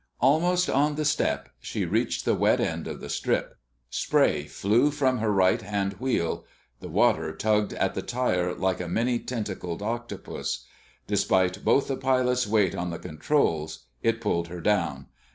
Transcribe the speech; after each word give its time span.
Almost 0.19 0.67
on 0.67 0.95
the 0.95 1.05
"step" 1.05 1.49
she 1.59 1.85
reached 1.85 2.25
the 2.25 2.33
wet 2.33 2.59
end 2.59 2.87
of 2.87 3.01
the 3.01 3.07
strip. 3.07 3.55
Spray 3.91 4.45
flew 4.47 4.89
from 4.89 5.19
her 5.19 5.31
right 5.31 5.61
hand 5.61 5.93
wheel. 5.99 6.43
The 6.79 6.87
water 6.89 7.35
tugged 7.35 7.73
at 7.73 7.93
the 7.93 8.01
tire 8.01 8.55
like 8.55 8.79
a 8.79 8.87
many 8.87 9.19
tentacled 9.19 9.83
octopus. 9.83 10.65
Despite 11.05 11.63
both 11.63 11.87
the 11.87 11.97
pilots' 11.97 12.47
weight 12.47 12.73
on 12.73 12.89
the 12.89 12.97
controls, 12.97 13.85
it 14.01 14.21
pulled 14.21 14.47
her 14.47 14.59
down. 14.59 15.05